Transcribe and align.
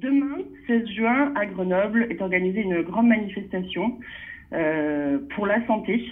Demain, 0.00 0.38
16 0.68 0.86
juin, 0.90 1.32
à 1.34 1.44
Grenoble, 1.46 2.06
est 2.08 2.22
organisée 2.22 2.60
une 2.62 2.82
grande 2.82 3.08
manifestation 3.08 3.98
euh, 4.52 5.18
pour 5.34 5.44
la 5.44 5.66
santé. 5.66 6.04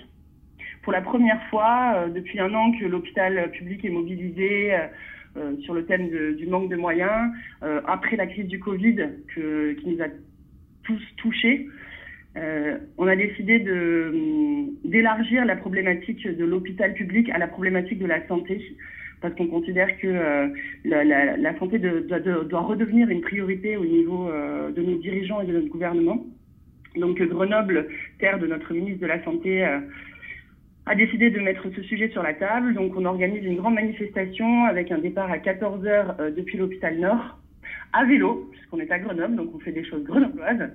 Pour 0.83 0.93
la 0.93 1.03
première 1.03 1.41
fois 1.51 1.95
euh, 1.95 2.09
depuis 2.09 2.41
un 2.41 2.53
an 2.53 2.73
que 2.73 2.85
l'hôpital 2.85 3.49
public 3.53 3.85
est 3.85 3.91
mobilisé 3.91 4.75
euh, 5.37 5.57
sur 5.61 5.73
le 5.73 5.85
thème 5.85 6.09
du 6.35 6.47
manque 6.49 6.69
de 6.69 6.77
moyens, 6.77 7.31
après 7.87 8.17
la 8.17 8.27
crise 8.27 8.49
du 8.49 8.59
Covid 8.59 8.97
que- 9.33 9.75
qui 9.75 9.89
nous 9.91 10.03
a 10.03 10.07
tous 10.83 11.03
touchés, 11.19 11.69
on 12.97 13.07
a 13.07 13.17
décidé 13.17 13.59
d'élargir 14.85 15.45
la 15.45 15.57
problématique 15.57 16.27
de 16.27 16.45
l'hôpital 16.45 16.95
public 16.95 17.29
à 17.31 17.39
la 17.39 17.49
problématique 17.49 17.99
de 17.99 18.07
la 18.07 18.27
santé 18.29 18.63
parce 19.21 19.35
qu'on 19.35 19.47
considère 19.47 19.97
que 19.99 20.07
euh, 20.07 20.49
la, 20.85 21.59
santé 21.59 21.79
doit, 21.79 22.61
redevenir 22.61 23.09
une 23.09 23.21
priorité 23.21 23.77
au 23.77 23.85
niveau 23.85 24.29
euh, 24.29 24.71
de 24.71 24.83
nos 24.83 24.99
dirigeants 24.99 25.41
et 25.41 25.47
de 25.47 25.53
notre 25.53 25.69
gouvernement. 25.69 26.25
Donc 26.97 27.21
Grenoble, 27.21 27.89
terre 28.19 28.39
de 28.39 28.47
notre 28.47 28.73
ministre 28.73 29.01
de 29.01 29.07
la 29.07 29.23
Santé, 29.25 29.65
euh, 29.65 29.81
a 30.87 30.95
décidé 30.95 31.31
de 31.31 31.41
mettre 31.41 31.67
ce 31.75 31.83
sujet 31.83 32.09
sur 32.11 32.23
la 32.23 32.35
table. 32.35 32.75
Donc 32.75 32.93
on 32.97 33.05
organise 33.05 33.45
une 33.45 33.57
grande 33.57 33.75
manifestation 33.75 34.65
avec 34.65 34.91
un 34.93 34.99
départ 34.99 35.31
à 35.31 35.39
14h 35.39 36.35
depuis 36.35 36.59
l'hôpital 36.59 36.99
Nord, 36.99 37.39
à 37.93 38.05
vélo, 38.05 38.49
puisqu'on 38.53 38.79
est 38.79 38.91
à 38.91 38.99
Grenoble, 38.99 39.37
donc 39.37 39.55
on 39.55 39.59
fait 39.59 39.73
des 39.73 39.85
choses 39.85 40.05
grenobloises. 40.05 40.71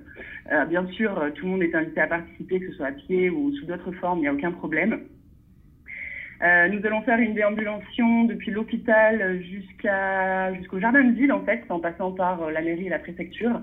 Bien 0.68 0.86
sûr, 0.88 1.18
tout 1.34 1.46
le 1.46 1.52
monde 1.52 1.62
est 1.62 1.74
invité 1.74 2.00
à 2.02 2.08
participer, 2.08 2.60
que 2.60 2.66
ce 2.68 2.76
soit 2.76 2.88
à 2.88 2.92
pied 2.92 3.30
ou 3.30 3.52
sous 3.56 3.66
d'autres 3.66 3.92
formes, 3.92 4.18
il 4.18 4.22
n'y 4.22 4.28
a 4.28 4.34
aucun 4.34 4.52
problème. 4.52 5.00
Euh, 6.42 6.68
nous 6.68 6.84
allons 6.84 7.02
faire 7.02 7.18
une 7.20 7.34
déambulation 7.34 8.24
depuis 8.24 8.50
l'hôpital 8.50 9.40
jusqu'à 9.42 10.52
jusqu'au 10.54 10.80
jardin 10.80 11.04
de 11.04 11.12
ville 11.12 11.32
en 11.32 11.44
fait, 11.44 11.62
en 11.68 11.78
passant 11.78 12.10
par 12.10 12.42
euh, 12.42 12.50
la 12.50 12.62
mairie 12.62 12.86
et 12.86 12.90
la 12.90 12.98
préfecture. 12.98 13.60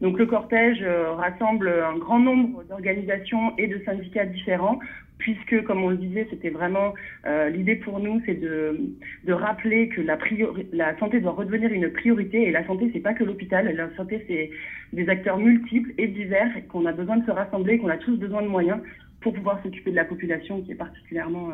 Donc 0.00 0.18
le 0.18 0.26
cortège 0.26 0.82
euh, 0.82 1.12
rassemble 1.12 1.68
un 1.68 1.98
grand 1.98 2.18
nombre 2.18 2.64
d'organisations 2.64 3.52
et 3.58 3.66
de 3.66 3.78
syndicats 3.84 4.24
différents, 4.24 4.78
puisque 5.18 5.62
comme 5.64 5.84
on 5.84 5.90
le 5.90 5.98
disait, 5.98 6.26
c'était 6.30 6.48
vraiment 6.48 6.94
euh, 7.26 7.50
l'idée 7.50 7.76
pour 7.76 8.00
nous, 8.00 8.22
c'est 8.24 8.40
de, 8.40 8.94
rappeler 9.28 9.88
que 9.88 10.00
la, 10.00 10.98
santé 10.98 11.20
doit 11.20 11.32
redevenir 11.32 11.70
une 11.70 11.90
priorité 11.90 12.42
et 12.44 12.50
la 12.50 12.66
santé 12.66 12.90
c'est 12.92 13.00
pas 13.00 13.14
que 13.14 13.24
l'hôpital, 13.24 13.72
la 13.74 13.94
santé 13.96 14.24
c'est 14.26 14.50
des 14.94 15.08
acteurs 15.08 15.38
multiples 15.38 15.92
et 15.98 16.08
divers 16.08 16.56
et 16.56 16.62
qu'on 16.62 16.86
a 16.86 16.92
besoin 16.92 17.18
de 17.18 17.26
se 17.26 17.30
rassembler, 17.30 17.78
qu'on 17.78 17.88
a 17.88 17.98
tous 17.98 18.16
besoin 18.16 18.42
de 18.42 18.48
moyens 18.48 18.80
pour 19.20 19.34
pouvoir 19.34 19.62
s'occuper 19.62 19.90
de 19.90 19.96
la 19.96 20.06
population 20.06 20.62
qui 20.62 20.72
est 20.72 20.76
particulièrement 20.76 21.50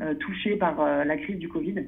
euh, 0.00 0.14
touchée 0.14 0.56
par 0.56 1.04
la 1.04 1.16
crise 1.16 1.38
du 1.38 1.48
Covid. 1.48 1.84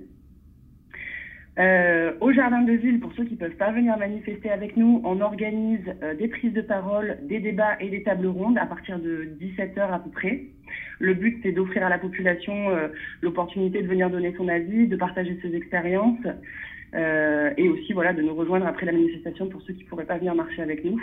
Euh, 1.58 2.12
au 2.20 2.32
Jardin 2.32 2.62
de 2.62 2.72
Ville, 2.72 3.00
pour 3.00 3.12
ceux 3.14 3.24
qui 3.24 3.34
ne 3.34 3.38
peuvent 3.38 3.56
pas 3.56 3.72
venir 3.72 3.98
manifester 3.98 4.50
avec 4.50 4.76
nous, 4.76 5.00
on 5.04 5.20
organise 5.20 5.81
euh, 6.03 6.14
des 6.14 6.28
prises 6.28 6.53
de 6.53 6.60
parole, 6.60 7.19
des 7.22 7.41
débats 7.41 7.76
et 7.81 7.91
des 7.91 8.03
tables 8.04 8.28
rondes 8.28 8.59
à 8.59 8.66
partir 8.66 8.98
de 9.00 9.28
17h 9.41 9.92
à 9.92 9.98
peu 9.98 10.10
près. 10.10 10.42
Le 11.00 11.14
but, 11.14 11.38
c'est 11.42 11.53
d'offrir 11.53 11.84
à 11.84 11.88
la 11.88 11.98
population 11.98 12.70
euh, 12.70 12.88
l'opportunité 13.22 13.82
de 13.82 13.88
venir 13.88 14.10
donner 14.10 14.34
son 14.36 14.48
avis, 14.48 14.86
de 14.86 14.97
partager 14.97 15.38
ses 15.42 15.54
expériences 15.54 16.26
euh, 16.94 17.50
et 17.56 17.69
aussi 17.69 17.92
voilà, 17.92 18.12
de 18.12 18.22
nous 18.22 18.34
rejoindre 18.34 18.66
après 18.66 18.86
la 18.86 18.92
manifestation 18.92 19.48
pour 19.48 19.62
ceux 19.62 19.75
qui 19.75 19.84
ne 19.84 19.88
pourraient 19.88 20.06
pas 20.06 20.19
venir 20.19 20.34
marcher 20.34 20.62
avec 20.62 20.84
nous. 20.84 21.00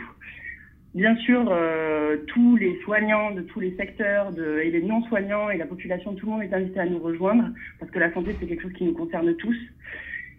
Bien 0.94 1.16
sûr, 1.17 1.45
euh, 1.50 2.17
tous 2.27 2.56
les 2.56 2.79
soignants 2.83 3.31
de 3.31 3.41
tous 3.41 3.59
les 3.59 3.75
secteurs 3.75 4.31
de, 4.31 4.59
et 4.63 4.72
les 4.72 4.81
non-soignants 4.81 5.50
et 5.50 5.57
la 5.57 5.66
population, 5.66 6.13
tout 6.16 6.25
le 6.25 6.31
monde 6.31 6.44
est 6.44 6.53
invité 6.53 6.79
à 6.79 6.85
nous 6.85 7.00
rejoindre 7.00 7.50
parce 7.79 7.91
que 7.91 8.00
la 8.00 8.13
santé, 8.13 8.33
c'est 8.39 8.47
quelque 8.47 8.63
chose 8.63 8.73
qui 8.73 8.85
nous 8.85 8.94
concerne 8.94 9.35
tous 9.35 9.57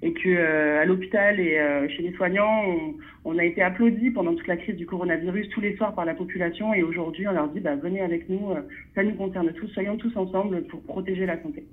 et 0.02 0.12
que 0.12 0.28
euh, 0.28 0.82
à 0.82 0.84
l'hôpital 0.84 1.40
et 1.40 1.58
euh, 1.58 1.88
chez 1.88 2.02
les 2.02 2.12
soignants, 2.14 2.62
on, 3.24 3.38
a 3.38 3.44
été 3.44 3.62
applaudis 3.62 4.10
pendant 4.10 4.34
toute 4.34 4.46
la 4.46 4.56
crise 4.56 4.76
du 4.76 4.86
coronavirus 4.86 5.48
tous 5.50 5.60
les 5.60 5.76
soirs 5.76 5.94
par 5.94 6.04
la 6.04 6.14
population 6.14 6.74
et 6.74 6.82
aujourd'hui, 6.82 7.26
on 7.26 7.32
leur 7.32 7.48
dit 7.48 7.60
bah, 7.60 7.76
venez 7.76 8.00
avec 8.00 8.28
nous, 8.28 8.50
euh, 8.50 8.62
ça 8.94 9.02
nous 9.02 9.14
concerne 9.14 9.52
tous, 9.54 9.68
soyons 9.68 9.96
tous 9.96 10.14
ensemble 10.16 10.62
pour 10.64 10.82
protéger 10.82 11.26
la 11.26 11.40
santé. 11.42 11.66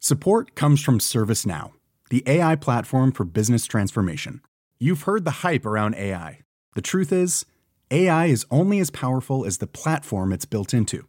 Support 0.00 0.54
comes 0.54 0.80
from 0.80 1.00
ServiceNow, 1.00 1.72
the 2.10 2.22
AI 2.26 2.56
platform 2.56 3.12
for 3.12 3.24
business 3.24 3.66
transformation. 3.66 4.40
You've 4.80 5.02
heard 5.02 5.24
the 5.24 5.42
hype 5.42 5.66
around 5.66 5.96
AI. 5.96 6.38
The 6.76 6.82
truth 6.82 7.12
is, 7.12 7.44
AI 7.90 8.26
is 8.26 8.46
only 8.50 8.78
as 8.78 8.90
powerful 8.90 9.44
as 9.44 9.58
the 9.58 9.66
platform 9.66 10.32
it's 10.32 10.46
built 10.46 10.72
into. 10.72 11.08